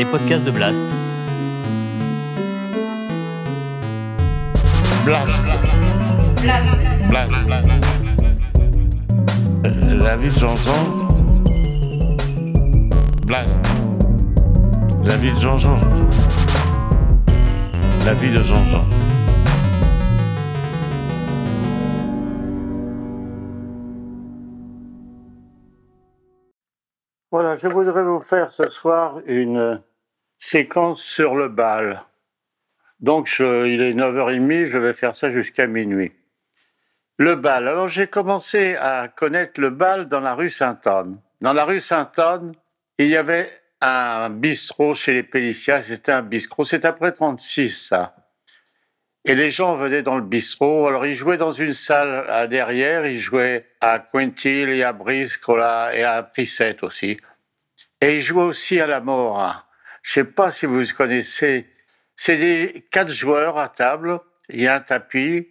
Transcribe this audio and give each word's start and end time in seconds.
les 0.00 0.06
podcasts 0.06 0.46
de 0.46 0.50
Blast. 0.50 0.82
Blast. 5.04 5.28
Blast. 6.40 6.78
Blast. 7.10 7.32
La 10.02 10.16
vie 10.16 10.30
de 10.30 10.38
Jean-Jean. 10.38 10.82
Blast. 13.26 13.60
La 15.04 15.16
vie 15.18 15.32
de 15.32 15.38
Jean-Jean. 15.38 15.78
La 18.06 18.14
vie 18.14 18.32
de 18.32 18.42
Jean-Jean. 18.42 18.86
Voilà, 27.30 27.54
je 27.56 27.68
voudrais 27.68 28.02
vous 28.02 28.22
faire 28.22 28.50
ce 28.50 28.70
soir 28.70 29.20
une 29.26 29.82
séquence 30.40 31.02
sur 31.02 31.36
le 31.36 31.48
bal. 31.48 32.02
Donc, 32.98 33.26
je- 33.26 33.66
il 33.66 33.82
est 33.82 33.92
9h30, 33.94 34.64
je 34.64 34.78
vais 34.78 34.94
faire 34.94 35.14
ça 35.14 35.30
jusqu'à 35.30 35.66
minuit. 35.66 36.12
Le 37.18 37.36
bal. 37.36 37.68
Alors, 37.68 37.88
j'ai 37.88 38.06
commencé 38.06 38.74
à 38.76 39.08
connaître 39.08 39.60
le 39.60 39.68
bal 39.68 40.06
dans 40.06 40.20
la 40.20 40.34
rue 40.34 40.48
Sainte-Anne. 40.50 41.20
Dans 41.42 41.52
la 41.52 41.66
rue 41.66 41.80
Sainte-Anne, 41.80 42.54
il 42.96 43.08
y 43.08 43.16
avait 43.18 43.50
un 43.82 44.30
bistrot 44.30 44.94
chez 44.94 45.12
les 45.12 45.22
Pélicias. 45.22 45.82
C'était 45.82 46.12
un 46.12 46.22
bistrot. 46.22 46.64
C'est 46.64 46.86
après 46.86 47.12
36, 47.12 47.88
ça. 47.88 48.16
Et 49.26 49.34
les 49.34 49.50
gens 49.50 49.74
venaient 49.74 50.02
dans 50.02 50.16
le 50.16 50.22
bistrot. 50.24 50.88
Alors, 50.88 51.04
ils 51.04 51.14
jouaient 51.14 51.36
dans 51.36 51.52
une 51.52 51.74
salle 51.74 52.24
à 52.30 52.46
derrière. 52.46 53.04
Ils 53.04 53.20
jouaient 53.20 53.66
à 53.82 53.98
Quintil 53.98 54.70
et 54.70 54.82
à 54.82 54.94
Briscola 54.94 55.94
et 55.94 56.02
à 56.02 56.22
Prissette 56.22 56.82
aussi. 56.82 57.18
Et 58.00 58.16
ils 58.16 58.22
jouaient 58.22 58.44
aussi 58.44 58.80
à 58.80 58.86
la 58.86 59.00
mort. 59.00 59.66
Je 60.02 60.12
sais 60.12 60.24
pas 60.24 60.50
si 60.50 60.66
vous 60.66 60.82
connaissez. 60.96 61.66
C'est 62.16 62.36
des 62.36 62.84
quatre 62.90 63.10
joueurs 63.10 63.58
à 63.58 63.68
table. 63.68 64.20
Il 64.48 64.60
y 64.60 64.66
a 64.66 64.74
un 64.74 64.80
tapis 64.80 65.48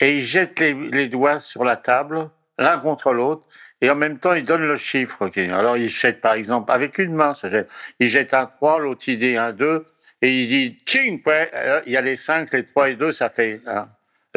et 0.00 0.16
ils 0.16 0.22
jettent 0.22 0.60
les, 0.60 1.08
doigts 1.08 1.38
sur 1.38 1.64
la 1.64 1.76
table, 1.76 2.30
l'un 2.58 2.78
contre 2.78 3.12
l'autre, 3.12 3.46
et 3.80 3.90
en 3.90 3.94
même 3.94 4.18
temps 4.18 4.34
ils 4.34 4.44
donnent 4.44 4.66
le 4.66 4.76
chiffre. 4.76 5.30
Alors 5.36 5.76
ils 5.76 5.88
jettent 5.88 6.20
par 6.20 6.34
exemple 6.34 6.70
avec 6.72 6.98
une 6.98 7.14
main, 7.14 7.34
ça 7.34 7.48
jette. 7.48 7.70
il 7.98 8.08
jette 8.08 8.34
un 8.34 8.46
3, 8.46 8.80
l'autre 8.80 9.04
il 9.06 9.18
dit 9.18 9.36
un 9.36 9.52
2, 9.52 9.86
et 10.22 10.42
il 10.42 10.48
dit 10.48 10.78
cinque, 10.86 11.26
euh, 11.26 11.80
il 11.86 11.92
y 11.92 11.96
a 11.96 12.00
les 12.00 12.16
5, 12.16 12.52
les 12.52 12.64
3 12.64 12.90
et 12.90 12.94
2, 12.94 13.12
ça 13.12 13.30
fait. 13.30 13.60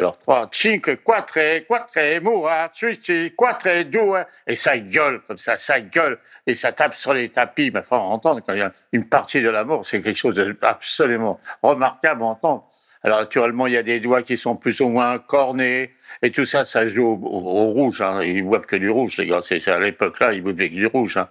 Alors 0.00 0.18
3, 0.18 0.48
cinque, 0.50 1.04
quatre, 1.04 1.34
quatre, 1.68 2.22
moura, 2.22 2.70
suici, 2.72 3.34
quatre, 3.36 3.82
deux, 3.82 4.24
et 4.46 4.54
ça 4.54 4.78
gueule 4.78 5.20
comme 5.28 5.36
ça, 5.36 5.58
ça 5.58 5.78
gueule, 5.78 6.18
et 6.46 6.54
ça 6.54 6.72
tape 6.72 6.94
sur 6.94 7.12
les 7.12 7.28
tapis. 7.28 7.70
Mais 7.70 7.82
faut 7.82 7.96
entendre 7.96 8.40
quand 8.40 8.54
il 8.54 8.60
y 8.60 8.62
a 8.62 8.70
une 8.92 9.06
partie 9.06 9.42
de 9.42 9.50
l'amour, 9.50 9.84
c'est 9.84 10.00
quelque 10.00 10.16
chose 10.16 10.36
d'absolument 10.36 11.38
remarquable 11.62 12.22
à 12.22 12.26
entendre. 12.28 12.66
Alors 13.02 13.18
naturellement, 13.18 13.66
il 13.66 13.74
y 13.74 13.76
a 13.76 13.82
des 13.82 14.00
doigts 14.00 14.22
qui 14.22 14.38
sont 14.38 14.56
plus 14.56 14.80
ou 14.80 14.88
moins 14.88 15.18
cornés 15.18 15.90
et 16.22 16.30
tout 16.30 16.46
ça, 16.46 16.64
ça 16.64 16.86
joue 16.86 17.06
au, 17.06 17.72
rouge. 17.72 18.00
Hein. 18.00 18.22
Ils 18.22 18.42
boivent 18.42 18.64
que 18.64 18.76
du 18.76 18.88
rouge, 18.88 19.18
les 19.18 19.26
gars. 19.26 19.40
C'est 19.42 19.68
à 19.68 19.80
l'époque-là, 19.80 20.32
ils 20.32 20.42
buvaient 20.42 20.70
que 20.70 20.76
du 20.76 20.86
rouge. 20.86 21.18
Hein. 21.18 21.28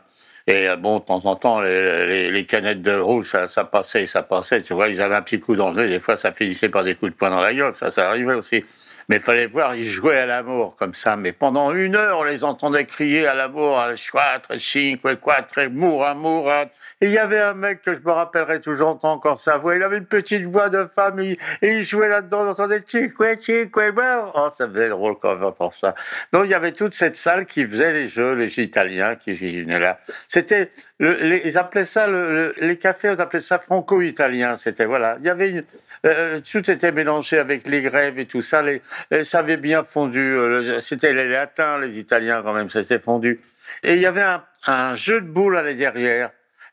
Et 0.47 0.67
euh, 0.67 0.75
bon, 0.75 0.99
de 0.99 1.03
temps 1.03 1.25
en 1.25 1.35
temps, 1.35 1.61
les, 1.61 2.07
les, 2.07 2.31
les 2.31 2.45
canettes 2.45 2.81
de 2.81 2.95
rouge, 2.97 3.29
ça, 3.29 3.47
ça 3.47 3.63
passait, 3.63 4.05
ça 4.07 4.23
passait. 4.23 4.61
Tu 4.61 4.73
vois, 4.73 4.87
ils 4.87 5.01
avaient 5.01 5.15
un 5.15 5.21
petit 5.21 5.39
coup 5.39 5.55
dans 5.55 5.71
le 5.71 5.83
nez. 5.83 5.89
Des 5.89 5.99
fois, 5.99 6.17
ça 6.17 6.31
finissait 6.31 6.69
par 6.69 6.83
des 6.83 6.95
coups 6.95 7.11
de 7.11 7.17
poing 7.17 7.29
dans 7.29 7.41
la 7.41 7.53
gueule. 7.53 7.75
Ça, 7.75 7.91
ça 7.91 8.09
arrivait 8.09 8.33
aussi. 8.33 8.63
Mais 9.09 9.15
il 9.15 9.21
fallait 9.21 9.47
voir, 9.47 9.75
ils 9.75 9.85
jouaient 9.85 10.19
à 10.19 10.27
l'amour 10.27 10.75
comme 10.77 10.93
ça. 10.93 11.15
Mais 11.15 11.31
pendant 11.31 11.73
une 11.73 11.95
heure, 11.95 12.19
on 12.19 12.23
les 12.23 12.43
entendait 12.43 12.85
crier 12.85 13.25
à 13.25 13.33
l'amour, 13.33 13.79
à 13.79 13.93
quatre, 13.95 14.55
cinq, 14.57 14.99
quatre, 15.01 15.65
moura, 15.65 16.13
moura. 16.13 16.65
Et 17.01 17.07
il 17.07 17.11
y 17.11 17.17
avait 17.17 17.39
un 17.39 17.55
mec 17.55 17.81
que 17.81 17.95
je 17.95 17.99
me 18.01 18.11
rappellerai 18.11 18.61
toujours, 18.61 18.99
encore 19.03 19.39
sa 19.39 19.57
voix. 19.57 19.75
Il 19.75 19.81
avait 19.81 19.97
une 19.97 20.05
petite 20.05 20.43
voix 20.43 20.69
de 20.69 20.85
femme 20.85 21.19
et, 21.19 21.39
il 21.63 21.83
jouait 21.83 22.07
là-dedans. 22.07 22.41
On 22.41 22.49
entendait 22.49 22.83
cinque, 22.87 23.14
cinque, 23.41 23.75
moura. 23.95 24.31
Oh, 24.35 24.47
ça 24.52 24.69
faisait 24.69 24.89
drôle 24.89 25.15
quand 25.19 25.37
on 25.39 25.43
entend 25.43 25.71
ça. 25.71 25.95
Donc 26.31 26.43
il 26.45 26.52
y 26.52 26.53
avait 26.53 26.73
toute 26.73 26.93
cette 26.93 27.15
salle 27.15 27.47
qui 27.47 27.65
faisait 27.65 27.93
les 27.93 28.08
jeux, 28.08 28.33
les 28.33 28.59
Italiens 28.59 29.15
qui 29.15 29.33
venaient 29.33 29.80
là. 29.80 29.99
C'était, 30.31 30.69
le- 30.99 31.15
les, 31.15 31.41
ils 31.43 31.57
appelaient 31.57 31.83
ça, 31.83 32.05
le- 32.05 32.35
le- 32.35 32.53
les 32.67 32.77
cafés, 32.77 33.09
on 33.09 33.19
appelait 33.19 33.39
ça 33.39 33.57
franco-italien. 33.57 34.55
C'était 34.57 34.85
voilà. 34.85 35.17
Il 35.19 35.25
y 35.25 35.29
avait 35.29 35.49
une, 35.49 35.63
euh, 36.05 36.39
tout 36.39 36.69
était 36.69 36.91
mélangé 36.91 37.39
avec 37.39 37.65
les 37.67 37.81
grèves 37.81 38.19
et 38.19 38.27
tout 38.27 38.43
ça. 38.43 38.61
Les, 38.61 38.79
ça 39.23 39.39
avait 39.39 39.57
bien 39.57 39.83
fondu. 39.83 40.19
euh, 40.19 40.79
C'était 40.81 41.13
les 41.13 41.27
latins, 41.27 41.79
les 41.79 41.97
Italiens 41.97 42.43
quand 42.43 42.53
même, 42.53 42.69
ça 42.69 42.83
s'était 42.83 42.99
fondu. 42.99 43.41
Et 43.81 43.95
il 43.95 43.99
y 43.99 44.05
avait 44.05 44.21
un, 44.21 44.43
un 44.67 44.93
jeu 44.93 45.19
de 45.19 45.27
boules 45.27 45.57
à 45.57 45.73
derrière. 45.73 46.29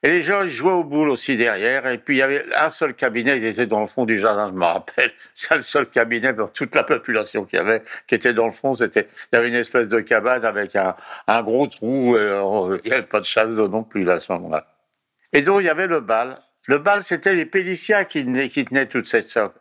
Et 0.06 0.10
les 0.10 0.22
gens 0.22 0.46
jouaient 0.46 0.70
aux 0.70 0.84
boules 0.84 1.08
aussi 1.08 1.36
derrière. 1.36 1.84
Et 1.88 1.98
puis 1.98 2.14
il 2.14 2.18
y 2.18 2.22
avait 2.22 2.46
un 2.54 2.70
seul 2.70 2.94
cabinet, 2.94 3.38
il 3.38 3.44
était 3.44 3.66
dans 3.66 3.80
le 3.80 3.88
fond 3.88 4.04
du 4.04 4.16
jardin, 4.16 4.46
je 4.46 4.52
me 4.52 4.64
rappelle. 4.64 5.10
C'est 5.34 5.56
le 5.56 5.62
seul 5.62 5.86
cabinet 5.86 6.32
pour 6.32 6.52
toute 6.52 6.76
la 6.76 6.84
population 6.84 7.44
avait, 7.54 7.82
qui 8.06 8.14
était 8.14 8.32
dans 8.32 8.46
le 8.46 8.52
fond. 8.52 8.72
C'était, 8.76 9.08
il 9.32 9.34
y 9.34 9.36
avait 9.36 9.48
une 9.48 9.56
espèce 9.56 9.88
de 9.88 9.98
cabane 9.98 10.44
avec 10.44 10.76
un, 10.76 10.94
gros 11.42 11.66
trou. 11.66 12.14
euh, 12.14 12.78
il 12.84 12.90
n'y 12.90 12.96
avait 12.96 13.04
pas 13.04 13.18
de 13.18 13.24
chasse 13.24 13.48
non 13.48 13.82
plus 13.82 14.04
là, 14.04 14.12
à 14.12 14.20
ce 14.20 14.30
moment-là. 14.30 14.68
Et 15.32 15.42
donc 15.42 15.62
il 15.62 15.64
y 15.64 15.68
avait 15.68 15.88
le 15.88 15.98
bal. 15.98 16.38
Le 16.66 16.78
bal, 16.78 17.02
c'était 17.02 17.34
les 17.34 17.46
Pélicias 17.46 18.04
qui 18.04 18.48
qui 18.48 18.64
tenaient 18.64 18.86
toute 18.86 19.06
cette 19.06 19.28
sorte. 19.28 19.56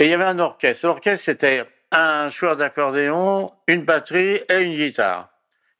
Et 0.00 0.06
il 0.06 0.10
y 0.10 0.14
avait 0.14 0.24
un 0.24 0.40
orchestre. 0.40 0.88
L'orchestre, 0.88 1.24
c'était 1.24 1.64
un 1.92 2.28
joueur 2.30 2.56
d'accordéon, 2.56 3.52
une 3.68 3.84
batterie 3.84 4.40
et 4.48 4.60
une 4.60 4.74
guitare. 4.74 5.30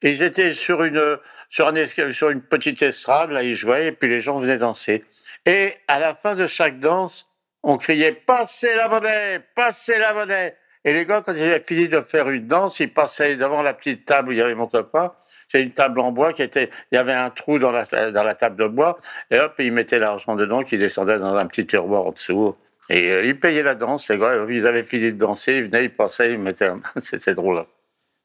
Ils 0.01 0.23
étaient 0.23 0.53
sur 0.53 0.83
une, 0.83 1.17
sur, 1.49 1.67
un 1.67 1.85
sur 2.11 2.29
une 2.29 2.41
petite 2.41 2.81
estrade, 2.81 3.31
là, 3.31 3.43
ils 3.43 3.55
jouaient, 3.55 3.87
et 3.87 3.91
puis 3.91 4.09
les 4.09 4.21
gens 4.21 4.37
venaient 4.37 4.57
danser. 4.57 5.03
Et 5.45 5.73
à 5.87 5.99
la 5.99 6.15
fin 6.15 6.35
de 6.35 6.47
chaque 6.47 6.79
danse, 6.79 7.29
on 7.63 7.77
criait 7.77 8.11
«Passez 8.25 8.73
la 8.75 8.87
monnaie! 8.87 9.41
Passez 9.55 9.97
la 9.97 10.13
monnaie!» 10.13 10.55
Et 10.85 10.93
les 10.93 11.05
gars, 11.05 11.21
quand 11.21 11.33
ils 11.33 11.43
avaient 11.43 11.61
fini 11.61 11.89
de 11.89 11.99
faire 11.99 12.29
une 12.29 12.47
danse, 12.47 12.79
ils 12.79 12.91
passaient 12.91 13.35
devant 13.35 13.61
la 13.61 13.73
petite 13.73 14.05
table 14.05 14.29
où 14.29 14.31
il 14.31 14.37
y 14.37 14.41
avait 14.41 14.55
mon 14.55 14.67
copain. 14.67 15.11
C'est 15.17 15.61
une 15.61 15.71
table 15.71 15.99
en 15.99 16.13
bois 16.13 16.31
qui 16.31 16.41
était, 16.41 16.69
il 16.91 16.95
y 16.95 16.97
avait 16.97 17.13
un 17.13 17.29
trou 17.29 17.59
dans 17.59 17.71
la, 17.71 17.83
dans 18.11 18.23
la 18.23 18.35
table 18.35 18.55
de 18.55 18.67
bois, 18.67 18.95
et 19.29 19.39
hop, 19.39 19.55
ils 19.59 19.73
mettaient 19.73 19.99
l'argent 19.99 20.35
dedans, 20.35 20.63
qui 20.63 20.77
descendait 20.77 21.19
dans 21.19 21.35
un 21.35 21.45
petit 21.47 21.67
tiroir 21.67 22.05
en 22.05 22.11
dessous. 22.11 22.55
Et 22.89 23.11
euh, 23.11 23.25
ils 23.25 23.37
payaient 23.37 23.63
la 23.63 23.75
danse, 23.75 24.09
les 24.09 24.17
gars, 24.17 24.45
ils 24.49 24.65
avaient 24.65 24.83
fini 24.83 25.11
de 25.11 25.17
danser, 25.17 25.57
ils 25.57 25.63
venaient, 25.65 25.83
ils 25.83 25.93
passaient, 25.93 26.31
ils 26.31 26.39
mettaient, 26.39 26.71
c'était 26.97 27.35
drôle. 27.35 27.65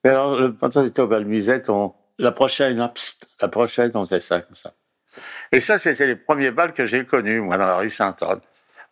Mais 0.04 0.10
alors, 0.10 0.38
quand 0.60 0.76
on 0.76 0.86
était 0.86 1.00
au 1.00 1.06
Balmisette, 1.06 1.70
on, 1.70 1.94
la 2.18 2.30
prochaine, 2.30 2.80
hein, 2.80 2.92
on 3.94 4.04
faisait 4.04 4.20
ça, 4.20 4.40
comme 4.40 4.54
ça. 4.54 4.72
Et 5.50 5.60
ça, 5.60 5.78
c'était 5.78 6.06
les 6.06 6.16
premiers 6.16 6.50
bals 6.50 6.72
que 6.72 6.84
j'ai 6.84 7.04
connus, 7.04 7.40
moi, 7.40 7.56
dans 7.56 7.66
la 7.66 7.76
rue 7.76 7.90
Sainte-Anne. 7.90 8.40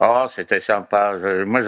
Oh, 0.01 0.25
c'était 0.29 0.59
sympa. 0.59 1.17
Je- 1.21 1.45
moi, 1.45 1.61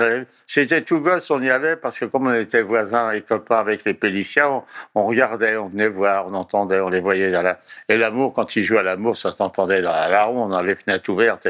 j'étais 0.46 0.82
tout 0.82 1.00
gosse, 1.00 1.30
on 1.30 1.40
y 1.40 1.50
allait, 1.50 1.76
parce 1.76 1.98
que 2.00 2.06
comme 2.06 2.26
on 2.26 2.34
était 2.34 2.62
voisins 2.62 3.12
et 3.12 3.22
copains 3.22 3.58
avec 3.58 3.84
les 3.84 3.94
Péliciens, 3.94 4.64
on, 4.94 5.06
regardait, 5.06 5.56
on 5.56 5.68
venait 5.68 5.88
voir, 5.88 6.26
on 6.26 6.34
entendait, 6.34 6.80
on 6.80 6.88
les 6.88 7.00
voyait 7.00 7.30
dans 7.30 7.42
la, 7.42 7.58
et 7.88 7.96
l'amour, 7.96 8.32
quand 8.32 8.56
ils 8.56 8.62
jouaient 8.62 8.80
à 8.80 8.82
l'amour, 8.82 9.16
ça 9.16 9.30
s'entendait 9.30 9.82
dans 9.82 9.92
la, 9.92 10.08
la 10.08 10.24
ronde, 10.24 10.50
dans 10.50 10.62
les 10.62 10.74
fenêtres 10.74 11.10
ouvertes. 11.10 11.46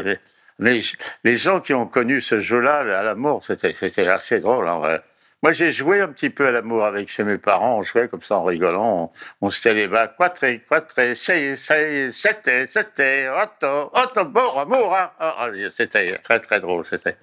Les, 0.59 0.83
les, 1.25 1.37
gens 1.37 1.61
qui 1.61 1.73
ont 1.73 1.87
connu 1.87 2.21
ce 2.21 2.39
jeu-là, 2.39 2.81
à 2.81 3.03
l'amour, 3.03 3.43
c'était, 3.43 4.09
assez 4.09 4.41
drôle, 4.41 4.69
en 4.69 4.81
vrai. 4.81 5.03
Moi, 5.45 5.53
j'ai 5.53 5.73
joué 5.73 6.01
un 6.01 6.09
petit 6.09 6.31
peu 6.31 6.47
à 6.47 6.51
l'amour 6.53 6.87
avec 6.87 7.07
chez 7.07 7.23
mes 7.23 7.37
parents. 7.37 7.77
On 7.77 7.83
jouait 7.83 8.09
comme 8.09 8.23
ça 8.23 8.39
en 8.39 8.45
rigolant. 8.45 9.11
On, 9.43 9.51
se 9.51 9.69
les 9.69 9.89
bas. 9.89 10.09
Quatre, 10.09 10.47
quatre, 10.67 11.13
sei, 11.15 11.55
sei, 11.55 12.11
sept, 12.11 12.49
sept, 12.67 13.03
otto, 13.31 13.91
otto, 13.93 14.25
bon, 14.25 14.59
amour. 14.59 14.95
Ah, 14.97 15.13
ah, 15.21 15.49
C'était 15.69 16.17
très, 16.17 16.41
très 16.41 16.61
drôle. 16.61 16.87
C'était. 16.87 17.19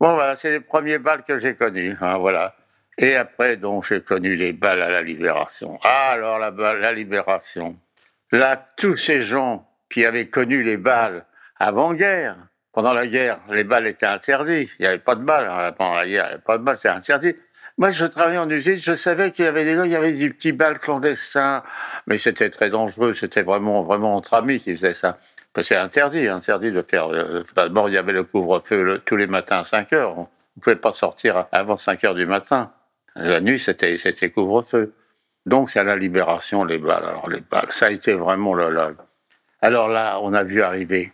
Bon, 0.00 0.14
voilà, 0.14 0.34
c'est 0.34 0.50
les 0.50 0.58
premiers 0.58 0.98
balles 0.98 1.22
que 1.22 1.38
j'ai 1.38 1.54
connus. 1.54 1.96
hein, 2.00 2.18
voilà. 2.18 2.56
Et 2.98 3.14
après, 3.14 3.56
donc, 3.56 3.84
j'ai 3.84 4.00
connu 4.00 4.34
les 4.34 4.52
balles 4.52 4.82
à 4.82 4.90
la 4.90 5.02
Libération. 5.02 5.78
Ah, 5.84 6.10
alors, 6.10 6.40
la, 6.40 6.50
la 6.50 6.92
Libération. 6.92 7.76
Là, 8.32 8.56
tous 8.78 8.96
ces 8.96 9.22
gens 9.22 9.64
qui 9.88 10.04
avaient 10.04 10.26
connu 10.26 10.64
les 10.64 10.76
balles 10.76 11.24
avant-guerre, 11.60 12.36
pendant 12.72 12.92
la 12.94 13.06
guerre, 13.06 13.40
les 13.50 13.64
balles 13.64 13.86
étaient 13.86 14.06
interdits. 14.06 14.70
Il 14.78 14.82
n'y 14.82 14.86
avait 14.86 14.98
pas 14.98 15.14
de 15.14 15.22
balles. 15.22 15.48
hein, 15.48 15.72
Pendant 15.72 15.94
la 15.94 16.06
guerre, 16.06 16.24
il 16.24 16.28
n'y 16.28 16.34
avait 16.34 16.42
pas 16.42 16.58
de 16.58 16.62
balles, 16.62 16.76
c'est 16.76 16.88
interdit. 16.88 17.34
Moi, 17.80 17.88
je 17.90 18.04
travaillais 18.04 18.36
en 18.38 18.50
usine, 18.50 18.76
je 18.76 18.92
savais 18.92 19.30
qu'il 19.30 19.46
y 19.46 19.48
avait 19.48 19.64
des 19.64 19.74
gars, 19.74 19.86
il 19.86 19.90
y 19.90 19.96
avait 19.96 20.12
des 20.12 20.28
petits 20.28 20.52
balles 20.52 20.78
clandestins, 20.78 21.62
mais 22.06 22.18
c'était 22.18 22.50
très 22.50 22.68
dangereux, 22.68 23.14
c'était 23.14 23.40
vraiment, 23.40 23.82
vraiment 23.82 24.14
entre 24.16 24.34
amis 24.34 24.60
qui 24.60 24.72
faisaient 24.76 24.92
ça. 24.92 25.16
C'est 25.62 25.76
interdit, 25.76 26.28
interdit 26.28 26.70
de 26.72 26.82
faire. 26.82 27.08
euh, 27.08 27.42
D'abord, 27.56 27.88
il 27.88 27.94
y 27.94 27.96
avait 27.98 28.12
le 28.12 28.22
couvre-feu 28.24 29.00
tous 29.06 29.16
les 29.16 29.26
matins 29.26 29.60
à 29.60 29.64
5 29.64 29.94
heures. 29.94 30.16
On 30.18 30.28
ne 30.56 30.60
pouvait 30.60 30.76
pas 30.76 30.92
sortir 30.92 31.46
avant 31.52 31.78
5 31.78 32.04
heures 32.04 32.14
du 32.14 32.26
matin. 32.26 32.70
La 33.16 33.40
nuit, 33.40 33.58
c'était, 33.58 33.96
c'était 33.96 34.28
couvre-feu. 34.30 34.92
Donc, 35.46 35.70
c'est 35.70 35.80
à 35.80 35.84
la 35.84 35.96
libération, 35.96 36.64
les 36.64 36.76
balles. 36.78 37.02
Alors, 37.04 37.30
les 37.30 37.40
balles, 37.40 37.70
ça 37.70 37.86
a 37.86 37.90
été 37.90 38.12
vraiment 38.12 38.52
le. 38.54 38.68
le- 38.70 38.96
Alors 39.62 39.88
là, 39.88 40.18
on 40.22 40.34
a 40.34 40.42
vu 40.44 40.62
arriver 40.62 41.12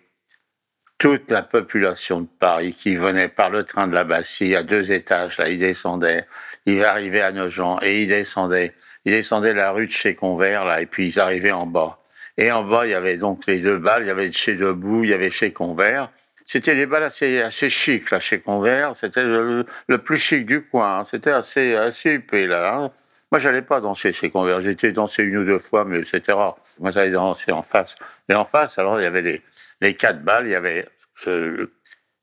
toute 0.99 1.31
la 1.31 1.43
population 1.43 2.23
de 2.23 2.29
Paris 2.39 2.73
qui 2.73 2.97
venait 2.97 3.29
par 3.29 3.51
le 3.51 3.65
train 3.65 3.87
de 3.87 3.95
la 3.95 4.05
Bastille 4.05 4.57
à 4.57 4.63
deux 4.63 4.93
étages, 4.93 5.39
là, 5.39 5.49
ils 5.49 5.59
descendaient, 5.59 6.27
ils 6.65 6.85
arrivaient 6.85 7.21
à 7.21 7.33
Nogent 7.33 7.79
et 7.83 8.03
ils 8.03 8.09
descendaient, 8.09 8.75
ils 9.05 9.13
descendaient 9.13 9.55
la 9.55 9.73
rue 9.73 9.87
de 9.87 9.93
chez 9.93 10.15
Convert, 10.15 10.65
là, 10.65 10.81
et 10.81 10.87
puis 10.87 11.09
ils 11.09 11.21
arrivaient 11.21 11.53
en 11.53 11.67
bas. 11.67 11.99
Et 12.39 12.51
en 12.53 12.65
bas, 12.65 12.87
il 12.87 12.91
y 12.91 12.95
avait 12.95 13.17
donc 13.17 13.47
les 13.47 13.61
deux 13.61 13.79
balles. 13.79 14.03
Il 14.03 14.09
y 14.09 14.11
avait 14.11 14.31
chez 14.31 14.55
Debout, 14.55 15.05
il 15.05 15.11
y 15.11 15.15
avait 15.15 15.31
chez 15.31 15.53
Convert. 15.53 16.11
C'était 16.45 16.75
des 16.75 16.87
balles 16.87 17.05
assez, 17.05 17.41
assez 17.41 17.71
chic, 17.71 18.11
là, 18.11 18.21
chez 18.21 18.41
Convert. 18.41 18.95
C'était 18.95 19.25
le, 19.25 19.65
plus 20.05 20.19
chic 20.19 20.47
du 20.47 20.63
coin. 20.63 20.99
Hein. 20.99 21.05
C'était 21.05 21.31
assez, 21.31 21.75
assez 21.75 22.11
huppé, 22.13 22.47
là. 22.47 22.75
Hein. 22.75 22.93
Moi, 23.33 23.41
j'allais 23.41 23.63
pas 23.63 23.81
danser 23.81 24.13
chez 24.13 24.31
Convert. 24.31 24.61
J'étais 24.61 24.93
dansé 24.93 25.25
une 25.25 25.39
ou 25.39 25.45
deux 25.45 25.59
fois, 25.59 25.85
mais 25.85 26.05
c'était 26.05 26.33
rare. 26.33 26.57
Moi, 26.79 26.91
j'allais 26.91 27.11
danser 27.11 27.51
en 27.51 27.63
face. 27.63 27.97
Et 28.29 28.35
en 28.35 28.45
face, 28.45 28.79
alors, 28.79 29.01
il 29.01 29.03
y 29.03 29.07
avait 29.07 29.23
les, 29.23 29.43
les 29.81 29.95
quatre 29.95 30.23
balles. 30.23 30.47
Il 30.47 30.53
y 30.53 30.55
avait, 30.55 30.87
euh, 31.27 31.73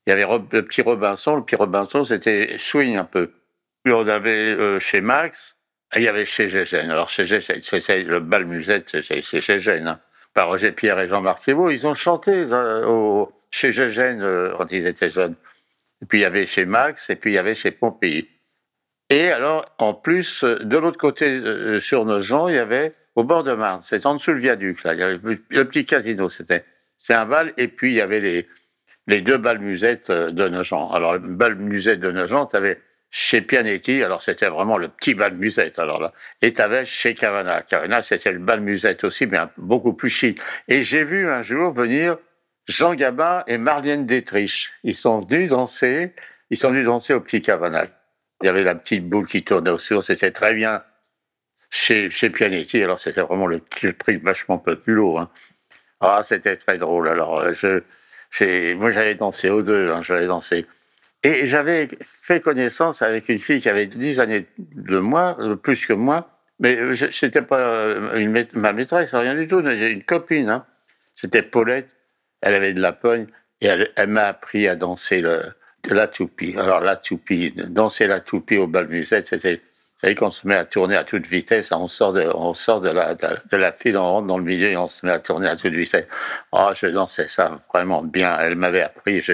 il 0.06 0.10
y 0.10 0.12
avait 0.12 0.26
le 0.52 0.62
petit 0.62 0.80
Robinson. 0.80 1.36
Le 1.36 1.44
petit 1.44 1.56
Robinson, 1.56 2.04
c'était 2.04 2.56
swing 2.56 2.96
un 2.96 3.04
peu. 3.04 3.32
Puis 3.82 3.92
on 3.92 4.08
avait 4.08 4.54
euh, 4.54 4.80
chez 4.80 5.02
Max, 5.02 5.58
et 5.94 5.98
il 5.98 6.04
y 6.04 6.08
avait 6.08 6.24
chez 6.24 6.48
Gégène. 6.48 6.90
Alors, 6.90 7.10
chez 7.10 7.26
Gégène, 7.26 7.60
c'est 7.62 8.02
le 8.02 8.20
bal 8.20 8.46
musette, 8.46 8.88
c'est 9.02 9.22
chez 9.22 9.40
Gégène. 9.40 9.88
Hein. 9.88 10.00
Par 10.32 10.48
Roger 10.48 10.72
Pierre 10.72 10.98
et 11.00 11.08
Jean-Marc 11.08 11.40
Thibault, 11.40 11.70
ils 11.70 11.86
ont 11.86 11.94
chanté 11.94 12.32
euh, 12.32 13.24
chez 13.50 13.72
Gégène 13.72 14.26
quand 14.56 14.72
ils 14.72 14.86
étaient 14.86 15.10
jeunes. 15.10 15.36
Et 16.00 16.06
puis, 16.06 16.18
il 16.18 16.22
y 16.22 16.24
avait 16.24 16.46
chez 16.46 16.64
Max, 16.64 17.10
et 17.10 17.16
puis 17.16 17.32
il 17.32 17.34
y 17.34 17.38
avait 17.38 17.54
chez 17.54 17.72
Pompéi. 17.72 18.28
Et 19.10 19.30
alors, 19.30 19.66
en 19.78 19.94
plus, 19.94 20.44
de 20.44 20.76
l'autre 20.76 20.98
côté, 20.98 21.78
sur 21.80 22.04
nos 22.04 22.20
gens, 22.20 22.48
il 22.48 22.54
y 22.54 22.58
avait 22.58 22.92
au 23.14 23.22
bord 23.22 23.44
de 23.44 23.52
Marne, 23.52 23.80
c'est 23.80 24.06
en 24.06 24.14
dessous 24.14 24.32
le 24.32 24.40
viaduc, 24.40 24.82
là, 24.82 24.94
il 24.94 25.00
y 25.00 25.02
avait 25.02 25.18
le 25.22 25.64
petit 25.66 25.84
casino, 25.84 26.28
c'était. 26.28 26.64
C'est 26.96 27.14
un 27.14 27.26
bal, 27.26 27.52
et 27.56 27.68
puis 27.68 27.92
il 27.92 27.96
y 27.96 28.00
avait 28.00 28.20
les, 28.20 28.48
les 29.06 29.20
deux 29.20 29.36
balles 29.36 29.58
musettes 29.58 30.10
de 30.10 30.48
Nogent. 30.48 30.90
Alors, 30.92 31.14
le 31.14 31.20
bal 31.20 31.54
musette 31.56 32.00
de 32.00 32.10
Nogent, 32.10 32.48
tu 32.48 32.56
avais 32.56 32.80
chez 33.10 33.40
Pianetti, 33.42 34.02
alors 34.02 34.22
c'était 34.22 34.48
vraiment 34.48 34.76
le 34.76 34.88
petit 34.88 35.14
bal 35.14 35.34
musette, 35.34 35.78
alors 35.78 36.00
là. 36.00 36.12
Et 36.42 36.52
t'avais 36.52 36.84
chez 36.84 37.14
Cavana. 37.14 37.62
Cavana, 37.62 38.02
c'était 38.02 38.32
le 38.32 38.40
bal 38.40 38.60
musette 38.60 39.04
aussi, 39.04 39.26
mais 39.26 39.38
beaucoup 39.56 39.92
plus 39.92 40.10
chic. 40.10 40.40
Et 40.66 40.82
j'ai 40.82 41.04
vu 41.04 41.28
un 41.28 41.42
jour 41.42 41.72
venir 41.72 42.16
Jean 42.66 42.94
Gabin 42.94 43.44
et 43.46 43.58
Marlène 43.58 44.06
Détriche. 44.06 44.72
Ils 44.82 44.96
sont 44.96 45.20
venus 45.20 45.50
danser, 45.50 46.12
ils 46.50 46.56
sont 46.56 46.70
venus 46.70 46.86
danser 46.86 47.14
au 47.14 47.20
petit 47.20 47.40
Cavana. 47.40 47.84
Il 48.44 48.48
y 48.48 48.50
avait 48.50 48.62
la 48.62 48.74
petite 48.74 49.08
boule 49.08 49.26
qui 49.26 49.42
tournait 49.42 49.70
au-dessus, 49.70 50.02
c'était 50.02 50.30
très 50.30 50.52
bien 50.52 50.82
chez, 51.70 52.10
chez 52.10 52.28
Pianetti, 52.28 52.82
alors 52.82 52.98
c'était 52.98 53.22
vraiment 53.22 53.46
le, 53.46 53.62
truc 53.62 54.22
vachement 54.22 54.62
lourd. 54.84 55.20
Hein. 55.20 55.30
Ah, 56.00 56.20
c'était 56.22 56.54
très 56.54 56.76
drôle. 56.76 57.08
Alors, 57.08 57.40
euh, 57.40 57.54
je, 57.54 58.74
moi, 58.74 58.90
j'avais 58.90 59.14
dansé 59.14 59.48
aux 59.48 59.62
deux, 59.62 59.90
hein, 59.90 60.02
j'avais 60.02 60.26
dansé. 60.26 60.66
Et 61.22 61.46
j'avais 61.46 61.88
fait 62.02 62.40
connaissance 62.40 63.00
avec 63.00 63.30
une 63.30 63.38
fille 63.38 63.62
qui 63.62 63.70
avait 63.70 63.86
10 63.86 64.20
années 64.20 64.44
de 64.58 64.98
moi, 64.98 65.38
euh, 65.40 65.56
plus 65.56 65.86
que 65.86 65.94
moi, 65.94 66.28
mais 66.58 66.76
euh, 66.76 66.94
c'était 67.12 67.40
pas 67.40 67.94
une, 68.14 68.46
ma 68.52 68.74
maîtresse, 68.74 69.14
rien 69.14 69.34
du 69.34 69.46
tout, 69.46 69.60
une 69.60 70.04
copine. 70.04 70.50
Hein. 70.50 70.66
C'était 71.14 71.40
Paulette, 71.40 71.96
elle 72.42 72.56
avait 72.56 72.74
de 72.74 72.82
la 72.82 72.92
pogne, 72.92 73.26
et 73.62 73.68
elle, 73.68 74.08
m'a 74.08 74.26
appris 74.26 74.68
à 74.68 74.76
danser 74.76 75.22
le, 75.22 75.54
la 75.88 76.08
toupie. 76.08 76.54
Alors 76.58 76.80
la 76.80 76.96
toupie, 76.96 77.52
danser 77.52 78.06
la 78.06 78.20
toupie 78.20 78.56
au 78.56 78.66
bal 78.66 78.88
musette, 78.88 79.26
c'était 79.26 79.60
savez 80.04 80.14
qu'on 80.14 80.30
se 80.30 80.46
met 80.46 80.54
à 80.54 80.66
tourner 80.66 80.96
à 80.96 81.04
toute 81.04 81.26
vitesse, 81.26 81.72
on 81.72 81.88
sort 81.88 82.12
de, 82.12 82.30
on 82.34 82.52
sort 82.52 82.82
de 82.82 82.90
la, 82.90 83.14
de, 83.14 83.56
la 83.56 83.72
file, 83.72 83.96
on 83.96 84.04
rentre 84.04 84.26
dans 84.26 84.36
le 84.36 84.44
milieu 84.44 84.68
et 84.68 84.76
on 84.76 84.88
se 84.88 85.06
met 85.06 85.12
à 85.12 85.18
tourner 85.18 85.48
à 85.48 85.56
toute 85.56 85.72
vitesse. 85.72 86.06
Oh, 86.52 86.70
je 86.74 86.88
dansais 86.88 87.26
ça 87.26 87.58
vraiment 87.72 88.02
bien. 88.02 88.38
Elle 88.38 88.56
m'avait 88.56 88.82
appris. 88.82 89.24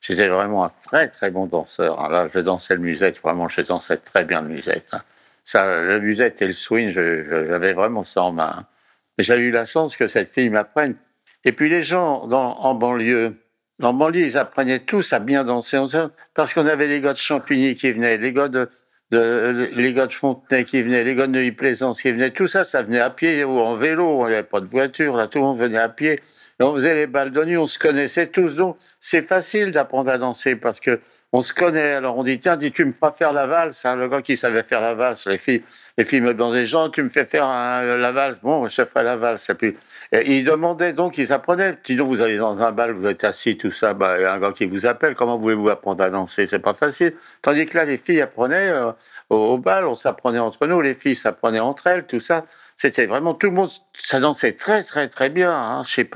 J'étais 0.00 0.28
vraiment 0.28 0.64
un 0.64 0.70
très 0.86 1.08
très 1.08 1.30
bon 1.30 1.46
danseur. 1.46 1.98
Hein. 2.00 2.10
Là, 2.10 2.28
je 2.32 2.40
dansais 2.40 2.74
le 2.74 2.80
musette, 2.80 3.20
vraiment, 3.22 3.48
je 3.48 3.62
dansais 3.62 3.96
très 3.96 4.24
bien 4.24 4.42
le 4.42 4.48
musette. 4.48 4.90
Hein. 4.92 5.00
Ça, 5.44 5.80
le 5.80 5.98
musette 6.00 6.42
et 6.42 6.46
le 6.46 6.52
swing, 6.52 6.90
j'avais 6.90 7.72
vraiment 7.72 8.02
ça 8.02 8.22
en 8.24 8.32
main. 8.32 8.54
Hein. 8.58 8.66
J'ai 9.16 9.36
eu 9.36 9.50
la 9.50 9.64
chance 9.64 9.96
que 9.96 10.08
cette 10.08 10.28
fille 10.28 10.50
m'apprenne. 10.50 10.94
Et 11.44 11.52
puis 11.52 11.70
les 11.70 11.82
gens 11.82 12.26
dans, 12.26 12.58
en 12.58 12.74
banlieue, 12.74 13.34
banlieue, 13.78 14.26
ils 14.26 14.38
apprenaient 14.38 14.80
tous 14.80 15.12
à 15.12 15.18
bien 15.18 15.44
danser, 15.44 15.78
parce 16.34 16.52
qu'on 16.52 16.66
avait 16.66 16.88
les 16.88 17.00
gars 17.00 17.12
de 17.12 17.18
Champigny 17.18 17.74
qui 17.74 17.92
venaient, 17.92 18.18
les 18.18 18.32
gars 18.32 18.48
de, 18.48 18.68
de, 19.10 19.70
les 19.72 19.92
gars 19.92 20.06
de 20.06 20.12
Fontenay 20.12 20.64
qui 20.64 20.82
venaient, 20.82 21.04
les 21.04 21.14
gars 21.14 21.26
de 21.26 21.32
Neuilly-Plaisance 21.32 22.02
qui 22.02 22.12
venaient, 22.12 22.30
tout 22.30 22.46
ça, 22.46 22.64
ça 22.64 22.82
venait 22.82 23.00
à 23.00 23.10
pied 23.10 23.44
ou 23.44 23.58
en 23.58 23.74
vélo, 23.74 24.26
il 24.26 24.30
n'y 24.30 24.34
avait 24.34 24.42
pas 24.42 24.60
de 24.60 24.66
voiture, 24.66 25.16
là, 25.16 25.26
tout 25.28 25.38
le 25.38 25.44
monde 25.44 25.58
venait 25.58 25.78
à 25.78 25.88
pied 25.88 26.20
on 26.66 26.74
faisait 26.74 26.94
les 26.94 27.06
balles 27.06 27.30
de 27.30 27.44
nuit, 27.44 27.56
on 27.56 27.68
se 27.68 27.78
connaissait 27.78 28.26
tous. 28.26 28.56
Donc, 28.56 28.76
c'est 28.98 29.22
facile 29.22 29.70
d'apprendre 29.70 30.10
à 30.10 30.18
danser 30.18 30.56
parce 30.56 30.80
que 30.80 30.98
on 31.32 31.42
se 31.42 31.52
connaît. 31.52 31.92
Alors, 31.92 32.18
on 32.18 32.24
dit, 32.24 32.40
tiens, 32.40 32.56
dis, 32.56 32.72
tu 32.72 32.84
me 32.84 32.92
feras 32.92 33.12
faire 33.12 33.32
la 33.32 33.46
valse. 33.46 33.84
Hein, 33.84 33.96
le 33.96 34.08
gars 34.08 34.22
qui 34.22 34.36
savait 34.36 34.64
faire 34.64 34.80
la 34.80 34.94
valse, 34.94 35.26
les 35.26 35.38
filles, 35.38 35.62
les 35.96 36.04
filles 36.04 36.20
me 36.20 36.32
demandaient, 36.32 36.66
Jean, 36.66 36.88
tu 36.88 37.02
me 37.02 37.10
fais 37.10 37.26
faire 37.26 37.46
la 37.46 38.12
valse? 38.12 38.40
Bon, 38.40 38.66
je 38.66 38.76
te 38.76 38.84
ferai 38.84 39.04
la 39.04 39.16
valse. 39.16 39.48
Et 39.50 39.54
puis, 39.54 39.76
ils 40.12 40.42
demandaient, 40.42 40.92
donc, 40.92 41.18
ils 41.18 41.32
apprenaient. 41.32 41.78
Sinon, 41.84 42.06
vous 42.06 42.20
allez 42.22 42.38
dans 42.38 42.60
un 42.60 42.72
bal, 42.72 42.92
vous 42.92 43.06
êtes 43.06 43.22
assis, 43.24 43.56
tout 43.56 43.70
ça, 43.70 43.94
bah, 43.94 44.20
y 44.20 44.24
a 44.24 44.32
un 44.32 44.40
gars 44.40 44.52
qui 44.52 44.66
vous 44.66 44.86
appelle. 44.86 45.14
Comment 45.14 45.38
voulez-vous 45.38 45.68
apprendre 45.68 46.02
à 46.02 46.10
danser? 46.10 46.48
C'est 46.48 46.58
pas 46.58 46.74
facile. 46.74 47.14
Tandis 47.42 47.66
que 47.66 47.76
là, 47.76 47.84
les 47.84 47.98
filles 47.98 48.22
apprenaient 48.22 48.68
euh, 48.68 48.90
au, 49.30 49.58
bal, 49.58 49.86
on 49.86 49.94
s'apprenait 49.94 50.38
entre 50.38 50.66
nous, 50.66 50.80
les 50.80 50.94
filles 50.94 51.14
s'apprenaient 51.14 51.60
entre 51.60 51.86
elles, 51.86 52.06
tout 52.06 52.20
ça. 52.20 52.44
C'était 52.76 53.06
vraiment 53.06 53.34
tout 53.34 53.48
le 53.48 53.52
monde, 53.52 53.70
ça 53.94 54.20
dansait 54.20 54.52
très 54.52 54.82
très 54.82 55.08
très 55.08 55.28
bien. 55.28 55.52
Hein. 55.52 55.82
Chez, 55.84 56.08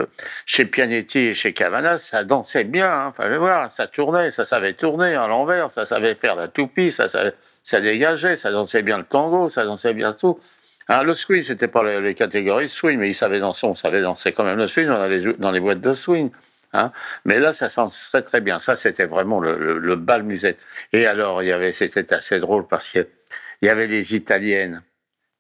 chez 0.47 0.65
Pianetti 0.65 1.19
et 1.19 1.35
chez 1.35 1.53
Cavana, 1.53 1.99
ça 1.99 2.25
dansait 2.25 2.65
bien. 2.65 2.91
Hein. 2.91 3.13
Fallait 3.13 3.39
voir, 3.39 3.71
ça 3.71 3.87
tournait, 3.87 4.31
ça 4.31 4.45
savait 4.45 4.75
tourner 4.75 5.15
à 5.15 5.27
l'envers, 5.27 5.71
ça 5.71 5.87
savait 5.87 6.15
faire 6.15 6.37
la 6.37 6.49
toupie, 6.49 6.91
ça, 6.91 7.07
ça, 7.09 7.81
dégageait, 7.81 8.37
ça 8.37 8.51
dansait 8.51 8.83
bien 8.83 8.99
le 8.99 9.05
tango, 9.05 9.49
ça 9.49 9.65
dansait 9.65 9.95
bien 9.95 10.13
tout. 10.13 10.39
Hein, 10.89 11.03
le 11.05 11.15
swing, 11.15 11.43
c'était 11.43 11.69
pas 11.69 12.01
les, 12.01 12.15
catégories 12.15 12.69
swing, 12.69 12.99
mais 12.99 13.09
ils 13.09 13.15
savaient 13.15 13.41
danser, 13.41 13.67
on 13.67 13.75
savait 13.75 14.03
danser 14.03 14.33
quand 14.33 14.45
même 14.45 14.59
le 14.59 14.67
swing 14.67 14.87
dans 14.87 15.07
les, 15.07 15.33
dans 15.35 15.51
les 15.51 15.61
boîtes 15.61 15.81
de 15.81 15.95
swing. 15.95 16.31
Hein. 16.73 16.93
Mais 17.25 17.39
là, 17.39 17.53
ça 17.53 17.69
sent 17.69 17.87
très 18.11 18.23
très 18.23 18.41
bien. 18.41 18.59
Ça, 18.59 18.77
c'était 18.77 19.07
vraiment 19.07 19.41
le, 19.41 19.79
le, 19.79 19.97
bal 19.97 20.23
musette. 20.23 20.65
Et 20.93 21.07
alors, 21.07 21.43
il 21.43 21.49
y 21.49 21.53
avait, 21.53 21.73
c'était 21.73 22.15
assez 22.15 22.41
drôle 22.41 22.67
parce 22.67 22.91
que 22.91 23.07
il 23.61 23.67
y 23.67 23.69
avait 23.69 23.89
des 23.89 24.15
Italiennes 24.15 24.83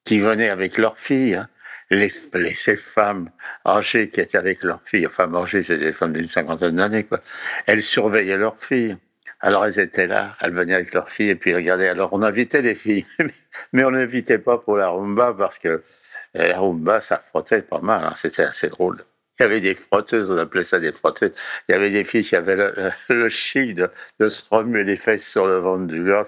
qui 0.04 0.20
venaient 0.20 0.50
avec 0.50 0.78
leurs 0.78 0.98
filles, 0.98 1.34
hein. 1.36 1.48
les, 1.90 2.12
les, 2.34 2.54
ces 2.54 2.76
femmes 2.76 3.30
âgées 3.66 4.08
qui 4.08 4.20
étaient 4.20 4.38
avec 4.38 4.62
leurs 4.62 4.82
filles, 4.84 5.06
enfin 5.06 5.32
âgées, 5.34 5.62
c'était 5.62 5.86
des 5.86 5.92
femmes 5.92 6.12
d'une 6.12 6.28
cinquantaine 6.28 6.76
d'années, 6.76 7.04
quoi. 7.04 7.20
Elles 7.66 7.82
surveillaient 7.82 8.36
leurs 8.36 8.60
filles. 8.60 8.96
Alors 9.40 9.66
elles 9.66 9.80
étaient 9.80 10.06
là, 10.06 10.36
elles 10.40 10.52
venaient 10.52 10.74
avec 10.74 10.94
leurs 10.94 11.08
filles 11.08 11.30
et 11.30 11.34
puis 11.34 11.54
regardaient. 11.54 11.88
Alors 11.88 12.12
on 12.12 12.22
invitait 12.22 12.62
les 12.62 12.76
filles, 12.76 13.06
mais 13.72 13.84
on 13.84 13.90
n'invitait 13.90 14.38
pas 14.38 14.58
pour 14.58 14.76
la 14.76 14.88
rumba 14.88 15.34
parce 15.36 15.58
que 15.58 15.68
euh, 15.68 16.48
la 16.48 16.58
rumba 16.60 17.00
ça 17.00 17.18
frottait 17.18 17.62
pas 17.62 17.80
mal, 17.80 18.04
hein. 18.04 18.12
c'était 18.14 18.44
assez 18.44 18.68
drôle. 18.68 19.04
Il 19.42 19.46
y 19.46 19.46
avait 19.46 19.60
des 19.60 19.74
frotteuses, 19.74 20.30
on 20.30 20.38
appelait 20.38 20.62
ça 20.62 20.78
des 20.78 20.92
frotteuses. 20.92 21.32
Il 21.68 21.72
y 21.72 21.74
avait 21.74 21.90
des 21.90 22.04
filles 22.04 22.22
qui 22.22 22.36
avaient 22.36 22.54
le, 23.08 23.28
chic 23.28 23.74
de, 23.74 24.28
se 24.28 24.48
remuer 24.48 24.84
les 24.84 24.96
fesses 24.96 25.28
sur 25.28 25.48
le 25.48 25.58
ventre 25.58 25.88
du 25.88 26.04
gars, 26.04 26.22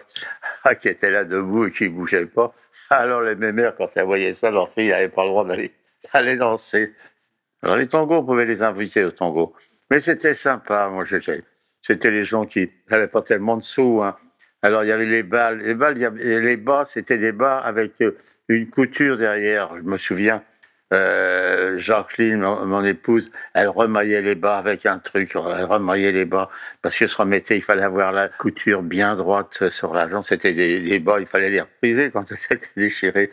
qui 0.80 0.88
étaient 0.88 1.12
là 1.12 1.24
debout 1.24 1.66
et 1.66 1.70
qui 1.70 1.88
bougeaient 1.88 2.26
pas. 2.26 2.52
Alors 2.90 3.22
les 3.22 3.36
mémères, 3.36 3.76
quand 3.76 3.96
elles 3.96 4.04
voyaient 4.04 4.34
ça, 4.34 4.50
leurs 4.50 4.68
filles 4.68 4.88
n'avaient 4.88 5.10
pas 5.10 5.22
le 5.22 5.28
droit 5.28 5.44
d'aller 5.44 5.72
aller 6.12 6.36
danser. 6.36 6.92
Alors 7.62 7.76
les 7.76 7.86
tangos, 7.86 8.16
on 8.16 8.24
pouvait 8.24 8.46
les 8.46 8.64
inviter 8.64 9.04
au 9.04 9.12
tango. 9.12 9.54
Mais 9.92 10.00
c'était 10.00 10.34
sympa, 10.34 10.88
moi 10.88 11.04
C'était 11.80 12.10
les 12.10 12.24
gens 12.24 12.46
qui 12.46 12.68
n'avaient 12.90 13.06
pas 13.06 13.22
tellement 13.22 13.56
de 13.56 13.62
sous. 13.62 14.02
Hein. 14.02 14.16
Alors 14.60 14.82
il 14.82 14.88
y 14.88 14.92
avait 14.92 15.06
les 15.06 15.22
balles. 15.22 15.60
Les 15.60 15.74
balles, 15.74 16.16
les 16.16 16.56
bas, 16.56 16.84
c'était 16.84 17.18
des 17.18 17.30
bas 17.30 17.58
avec 17.58 18.00
euh, 18.00 18.16
une 18.48 18.68
couture 18.70 19.16
derrière. 19.16 19.76
Je 19.76 19.82
me 19.82 19.98
souviens 19.98 20.42
euh, 20.94 21.78
Jacqueline, 21.78 22.40
mon, 22.40 22.84
épouse, 22.84 23.30
elle 23.52 23.68
remaillait 23.68 24.22
les 24.22 24.34
bas 24.34 24.58
avec 24.58 24.86
un 24.86 24.98
truc, 24.98 25.32
elle 25.34 25.64
remaillait 25.64 26.12
les 26.12 26.24
bas 26.24 26.50
parce 26.82 26.98
que 26.98 27.06
se 27.06 27.16
remettait, 27.16 27.56
il 27.56 27.62
fallait 27.62 27.82
avoir 27.82 28.12
la 28.12 28.28
couture 28.28 28.82
bien 28.82 29.16
droite 29.16 29.68
sur 29.70 29.94
la 29.94 30.08
jambe. 30.08 30.22
C'était 30.22 30.52
des, 30.52 30.98
bas, 30.98 31.20
il 31.20 31.26
fallait 31.26 31.50
les 31.50 31.60
repriser 31.60 32.10
quand 32.10 32.26
c'était 32.26 32.58
déchiré. 32.76 33.30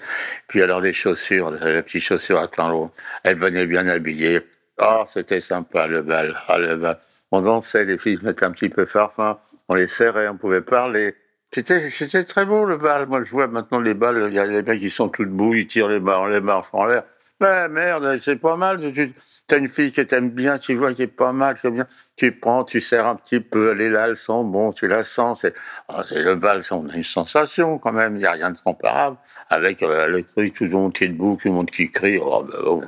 Puis 0.48 0.62
alors 0.62 0.82
les 0.82 0.94
chaussures, 0.94 1.52
les 1.52 1.82
petites 1.84 2.04
chaussures 2.04 2.40
à 2.40 2.48
temps 2.48 2.92
elle 3.24 3.38
venait 3.38 3.66
bien 3.66 3.88
habillée. 3.88 4.42
Ah, 4.78 5.04
c'était 5.06 5.42
sympa 5.42 5.88
le 5.88 6.02
bal. 6.02 6.36
Ah, 6.48 6.58
le 6.58 6.76
bal. 6.76 7.00
On 7.32 7.42
dansait, 7.42 7.86
les 7.86 7.98
filles 7.98 8.18
se 8.18 8.26
mettaient 8.26 8.46
un 8.46 8.52
petit 8.52 8.70
peu 8.70 8.86
farfin, 8.86 9.38
on 9.70 9.76
les 9.76 9.88
serrait, 9.88 10.28
on 10.28 10.38
pouvait 10.38 10.62
parler. 10.62 11.16
C'était, 11.52 12.24
très 12.24 12.46
beau 12.46 12.66
le 12.66 12.78
bal. 12.78 13.08
Moi, 13.08 13.24
je 13.24 13.32
vois 13.32 13.48
maintenant 13.48 13.80
les 13.80 13.94
balles, 13.94 14.28
il 14.30 14.34
y 14.34 14.40
a 14.40 14.48
des 14.48 14.62
mecs 14.62 14.80
qui 14.80 14.90
sont 14.90 15.10
tout 15.10 15.26
debout, 15.26 15.54
ils 15.54 15.68
tirent 15.68 15.90
les 15.90 16.00
balles, 16.00 16.32
les 16.32 16.42
marches 16.42 16.70
en 16.74 16.86
l'air. 16.86 17.04
Ben 17.42 17.70
merde, 17.70 18.20
c'est 18.20 18.36
pas 18.36 18.56
mal. 18.56 18.94
Tu 18.94 19.16
as 19.50 19.56
une 19.56 19.68
fille 19.68 19.92
qui 19.92 20.06
t'aime 20.06 20.30
bien, 20.30 20.60
tu 20.60 20.76
vois 20.76 20.94
qui 20.94 21.02
est 21.02 21.08
pas 21.08 21.32
mal, 21.32 21.58
c'est 21.58 21.72
bien. 21.72 21.88
Tu 22.16 22.34
prends, 22.34 22.64
tu 22.64 22.80
serres 22.80 23.08
un 23.08 23.16
petit 23.16 23.40
peu, 23.40 23.72
elle 23.72 23.82
est 23.82 23.90
là, 23.90 24.10
elle 24.10 24.16
bon, 24.28 24.72
tu 24.72 24.88
la 24.88 25.02
sens. 25.02 25.42
C'est 25.42 25.56
ah, 25.90 26.04
le 26.12 26.36
bal, 26.36 26.62
on 26.70 26.88
a 26.88 26.94
une 26.94 27.04
sensation 27.04 27.80
quand 27.80 27.94
même. 27.94 28.16
Il 28.16 28.20
n'y 28.20 28.26
a 28.28 28.34
rien 28.34 28.52
de 28.52 28.60
comparable 28.60 29.18
avec 29.50 29.82
euh, 29.82 30.06
le 30.06 30.24
truc, 30.24 30.54
tout 30.54 30.66
le 30.66 30.70
monde 30.70 30.94
qui 30.94 31.06
est 31.06 31.08
debout, 31.08 31.36
tout 31.42 31.48
le 31.48 31.56
monde 31.56 31.72
qui 31.72 31.90
crie. 31.90 32.20
Oh, 32.24 32.44
ben, 32.44 32.60
oh. 32.64 32.84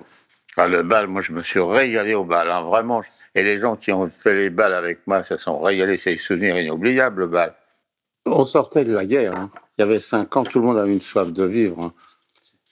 Ah, 0.56 0.68
le 0.68 0.84
bal, 0.84 1.08
moi, 1.08 1.22
je 1.22 1.34
me 1.34 1.42
suis 1.42 1.60
régalé 1.60 2.14
au 2.14 2.24
bal, 2.24 2.48
hein, 2.52 2.62
vraiment. 2.62 3.02
Et 3.34 3.42
les 3.42 3.58
gens 3.58 3.76
qui 3.76 3.92
ont 3.92 4.08
fait 4.08 4.36
les 4.36 4.52
balles 4.52 4.76
avec 4.76 5.08
moi, 5.08 5.24
ça 5.24 5.40
sont 5.40 5.60
régalés. 5.62 5.98
C'est 5.98 6.12
des 6.12 6.18
souvenirs 6.18 6.60
inoubliables, 6.60 7.22
le 7.22 7.28
bal. 7.28 7.56
On 8.28 8.44
sortait 8.44 8.86
de 8.86 8.94
la 8.94 9.08
guerre. 9.08 9.36
Hein. 9.36 9.50
Il 9.80 9.82
y 9.82 9.84
avait 9.84 10.00
cinq 10.00 10.38
ans, 10.38 10.44
tout 10.44 10.60
le 10.60 10.66
monde 10.68 10.78
avait 10.78 10.94
une 10.94 11.02
soif 11.02 11.34
de 11.34 11.44
vivre. 11.44 11.82
Hein. 11.82 11.94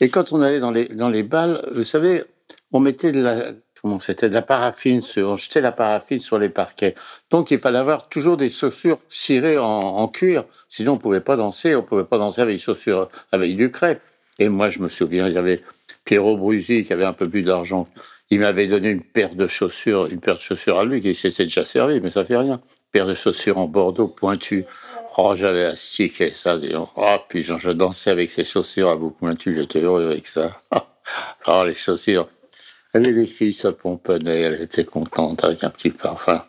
Et 0.01 0.09
quand 0.09 0.33
on 0.33 0.41
allait 0.41 0.59
dans 0.59 0.71
les, 0.71 0.85
dans 0.85 1.09
les 1.09 1.23
balles, 1.23 1.65
vous 1.73 1.83
savez, 1.83 2.23
on 2.71 2.79
mettait 2.79 3.11
de 3.11 3.21
la, 3.21 3.53
comment 3.81 3.99
c'était, 3.99 4.29
de 4.29 4.33
la 4.33 4.41
paraffine 4.41 5.01
sur, 5.01 5.29
on 5.29 5.35
jetait 5.35 5.61
la 5.61 5.71
paraffine 5.71 6.19
sur 6.19 6.39
les 6.39 6.49
parquets. 6.49 6.95
Donc 7.29 7.51
il 7.51 7.59
fallait 7.59 7.79
avoir 7.79 8.09
toujours 8.09 8.35
des 8.35 8.49
chaussures 8.49 8.99
cirées 9.07 9.57
en, 9.57 10.07
cuir, 10.07 10.45
sinon 10.67 10.93
on 10.93 10.97
pouvait 10.97 11.21
pas 11.21 11.35
danser, 11.35 11.75
on 11.75 11.83
pouvait 11.83 12.03
pas 12.03 12.17
danser 12.17 12.41
avec 12.41 12.55
des 12.55 12.61
chaussures 12.61 13.09
avec 13.31 13.55
du 13.55 13.71
crêpe. 13.71 14.01
Et 14.39 14.49
moi, 14.49 14.69
je 14.69 14.79
me 14.79 14.89
souviens, 14.89 15.27
il 15.27 15.35
y 15.35 15.37
avait 15.37 15.61
Pierrot 16.03 16.35
Bruzy 16.35 16.83
qui 16.83 16.93
avait 16.93 17.05
un 17.05 17.13
peu 17.13 17.29
plus 17.29 17.43
d'argent. 17.43 17.87
Il 18.31 18.39
m'avait 18.39 18.65
donné 18.65 18.89
une 18.89 19.03
paire 19.03 19.35
de 19.35 19.47
chaussures, 19.47 20.07
une 20.07 20.19
paire 20.19 20.35
de 20.35 20.39
chaussures 20.39 20.79
à 20.79 20.85
lui 20.85 21.01
qui 21.01 21.13
s'était 21.13 21.43
déjà 21.43 21.63
servi, 21.63 21.99
mais 21.99 22.09
ça 22.09 22.25
fait 22.25 22.37
rien. 22.37 22.53
Une 22.53 22.91
paire 22.91 23.05
de 23.05 23.13
chaussures 23.13 23.59
en 23.59 23.67
bordeaux 23.67 24.07
pointues. 24.07 24.65
Oh, 25.17 25.35
j'avais 25.35 25.65
astiqué 25.65 26.31
ça. 26.31 26.57
Oh, 26.95 27.17
puis 27.27 27.43
je 27.43 27.71
dansais 27.71 28.11
avec 28.11 28.29
ces 28.29 28.45
chaussures 28.45 28.89
à 28.89 28.95
bout 28.95 29.11
pointu. 29.11 29.53
J'étais 29.53 29.81
heureux 29.81 30.05
avec 30.11 30.25
ça. 30.25 30.61
oh, 31.47 31.63
les 31.65 31.75
chaussures. 31.75 32.29
Et 32.93 32.99
les 32.99 33.25
filles 33.25 33.53
se 33.53 33.67
pomponnaient. 33.67 34.41
Elles 34.41 34.61
étaient 34.61 34.85
contentes 34.85 35.43
avec 35.43 35.63
un 35.63 35.69
petit 35.69 35.89
parfum. 35.89 36.43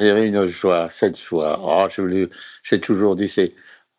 J'avais 0.00 0.26
une 0.26 0.46
joie, 0.46 0.88
cette 0.90 1.20
joie. 1.20 1.60
Oh, 1.62 1.86
j'ai 2.62 2.80
toujours 2.80 3.14
dit, 3.14 3.28
c'est 3.28 3.54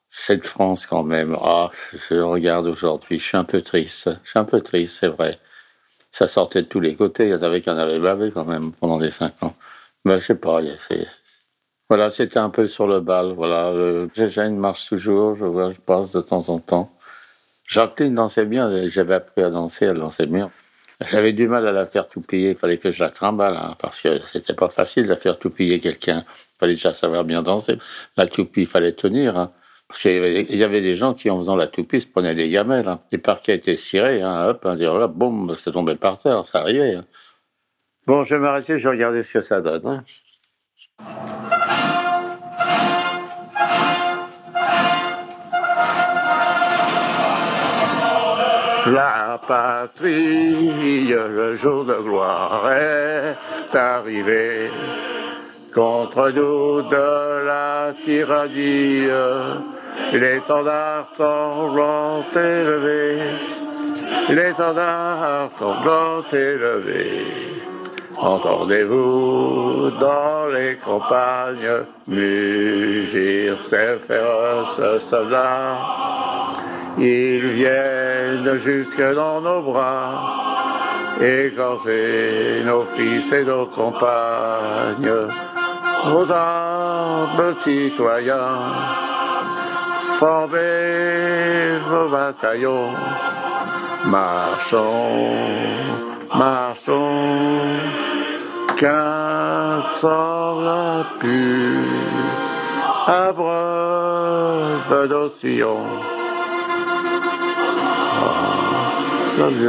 cette 0.08 0.46
France 0.46 0.86
quand 0.86 1.04
même. 1.04 1.38
Ah, 1.42 1.70
je 2.10 2.16
regarde 2.16 2.68
aujourd'hui. 2.68 3.20
Je 3.20 3.24
suis 3.24 3.38
un 3.38 3.46
peu 3.46 3.62
triste. 3.62 4.10
Je 4.24 4.32
suis 4.32 4.40
un 4.40 4.46
peu 4.46 4.60
triste, 4.62 4.98
c'est 5.00 5.08
vrai. 5.08 5.40
Ça 6.12 6.28
sortait 6.28 6.64
de 6.64 6.68
tous 6.68 6.82
les 6.82 6.96
côtés. 6.96 7.26
Il 7.28 7.32
y 7.32 7.36
en 7.36 7.44
avait 7.44 7.62
qui 7.62 7.70
en 7.70 7.78
avaient 7.78 8.00
bavé 8.00 8.32
quand 8.32 8.46
même 8.46 8.74
pendant 8.74 9.00
les 9.00 9.12
cinq 9.12 9.42
ans. 9.44 9.56
Mais 10.06 10.20
je 10.20 10.26
sais 10.26 10.36
pas. 10.36 10.60
Voilà, 11.92 12.10
c'était 12.10 12.38
un 12.38 12.50
peu 12.50 12.68
sur 12.68 12.88
le 12.88 13.02
bal. 13.02 13.34
Voilà, 13.34 13.74
une 13.74 14.58
marche 14.58 14.88
toujours. 14.88 15.36
Je, 15.36 15.44
vois, 15.44 15.74
je 15.74 15.80
passe 15.82 16.14
de 16.14 16.22
temps 16.22 16.48
en 16.48 16.58
temps. 16.58 16.90
Jacqueline 17.66 18.16
dansait 18.16 18.46
bien. 18.46 18.88
J'avais 18.88 19.16
appris 19.16 19.44
à 19.44 19.50
danser. 19.50 19.88
Elle 19.88 19.98
dansait 19.98 20.26
bien. 20.26 20.50
J'avais 21.10 21.34
du 21.34 21.50
mal 21.50 21.68
à 21.68 21.74
la 21.74 21.86
faire 21.86 22.08
tout 22.08 22.22
payer. 22.22 22.52
Il 22.52 22.56
fallait 22.56 22.78
que 22.78 22.92
je 22.92 23.04
la 23.04 23.10
trimballe, 23.10 23.58
hein, 23.58 23.76
parce 23.78 24.00
que 24.00 24.26
c'était 24.26 24.54
pas 24.54 24.70
facile 24.70 25.06
de 25.06 25.16
faire 25.16 25.38
tout 25.38 25.50
payer 25.50 25.82
quelqu'un. 25.82 26.24
Il 26.30 26.60
fallait 26.60 26.74
déjà 26.76 26.94
savoir 26.94 27.26
bien 27.26 27.42
danser. 27.42 27.76
La 28.16 28.26
toupie, 28.26 28.62
il 28.62 28.68
fallait 28.68 28.94
tenir. 28.94 29.38
Hein. 29.38 29.52
Parce 29.90 30.04
qu'il 30.04 30.56
y, 30.56 30.64
avait 30.64 30.80
des 30.80 30.96
gens 30.96 31.14
qui, 31.14 31.30
en 31.30 31.40
faisant 31.40 31.58
la 31.58 31.68
toupie, 31.68 32.00
se 32.00 32.08
prenaient 32.08 32.36
des 32.36 32.50
gamelles. 32.50 32.88
Hein. 32.88 33.02
Les 33.12 33.18
parquets 33.18 33.56
étaient 33.56 33.76
cirés, 33.76 34.24
hop, 34.24 34.66
dire 34.78 34.98
là, 34.98 35.08
boum, 35.08 35.56
c'est 35.58 35.74
tombé 35.74 35.96
par 35.96 36.18
terre, 36.18 36.46
ça 36.46 36.60
arrivait. 36.60 37.00
Bon, 38.08 38.24
je 38.24 38.36
vais 38.36 38.40
m'arrêter, 38.40 38.80
je 38.80 38.86
vais 38.86 38.96
regarder 38.96 39.24
ce 39.24 39.34
que 39.34 39.42
ça 39.42 39.60
donne. 39.60 40.06
La 48.88 49.40
patrie, 49.48 51.08
le 51.08 51.54
jour 51.56 51.86
de 51.86 51.94
gloire 51.94 52.64
est 52.72 53.76
arrivé. 53.76 54.72
Contre 55.74 56.32
nous 56.32 56.82
de 56.82 57.46
la 57.46 57.94
tyrannie, 58.04 59.08
L'étendard 60.14 61.08
semblant 61.16 62.24
élevé, 62.36 63.20
l'étendard 64.30 65.50
semblant 65.58 66.22
élevé. 66.34 67.26
Entendez-vous 68.18 69.92
dans 70.00 70.48
les 70.54 70.76
campagnes 70.76 71.86
mugir 72.08 73.58
ces 73.60 73.96
féroces 74.06 75.02
soldats 75.02 75.78
Ils 76.98 77.52
viennent 77.52 78.58
jusque 78.58 79.02
dans 79.16 79.42
nos 79.42 79.62
bras, 79.62 81.14
égorger 81.22 82.64
nos 82.66 82.84
fils 82.84 83.32
et 83.32 83.44
nos 83.44 83.66
compagnes, 83.66 85.12
aux 86.14 86.32
armes 86.32 87.56
citoyens 87.60 88.72
formez 90.22 91.80
vos 91.90 92.08
bataillons. 92.08 92.94
Marchons, 94.06 95.34
marchons, 96.36 97.58
qu'un 98.78 99.80
la 100.68 101.04
pure, 101.20 103.08
abreuve 103.08 105.08
d'ocillons. 105.10 105.88
Salut, 109.42 109.66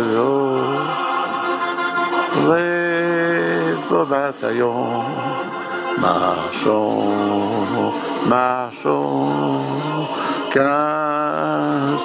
vos 3.88 4.04
bataillons, 4.04 5.00
marchons, 5.98 7.08
marchons, 8.28 9.30
qu'un 10.50 11.96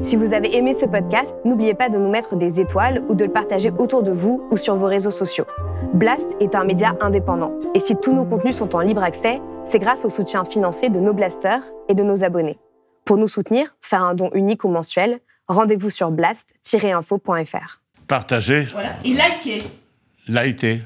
Si 0.00 0.16
vous 0.16 0.32
avez 0.32 0.56
aimé 0.56 0.72
ce 0.72 0.86
podcast, 0.86 1.36
n'oubliez 1.44 1.74
pas 1.74 1.90
de 1.90 1.98
nous 1.98 2.08
mettre 2.08 2.34
des 2.34 2.60
étoiles 2.60 3.04
ou 3.10 3.14
de 3.14 3.26
le 3.26 3.30
partager 3.30 3.70
autour 3.78 4.02
de 4.02 4.10
vous 4.10 4.42
ou 4.50 4.56
sur 4.56 4.74
vos 4.74 4.86
réseaux 4.86 5.10
sociaux. 5.10 5.44
Blast 5.94 6.30
est 6.40 6.54
un 6.54 6.64
média 6.64 6.96
indépendant 7.02 7.52
et 7.74 7.80
si 7.80 7.94
tous 7.96 8.14
nos 8.14 8.24
contenus 8.24 8.56
sont 8.56 8.74
en 8.74 8.80
libre 8.80 9.02
accès, 9.02 9.42
c'est 9.62 9.78
grâce 9.78 10.06
au 10.06 10.10
soutien 10.10 10.42
financier 10.46 10.88
de 10.88 10.98
nos 10.98 11.12
blasters 11.12 11.62
et 11.90 11.94
de 11.94 12.02
nos 12.02 12.24
abonnés. 12.24 12.58
Pour 13.04 13.18
nous 13.18 13.28
soutenir, 13.28 13.76
faire 13.82 14.02
un 14.02 14.14
don 14.14 14.30
unique 14.32 14.64
ou 14.64 14.68
mensuel, 14.68 15.20
rendez-vous 15.48 15.90
sur 15.90 16.10
blast-info.fr. 16.10 17.80
Partagez. 18.08 18.62
Voilà. 18.72 18.94
Et 19.04 19.12
likez. 19.12 19.64
Likez. 20.28 20.82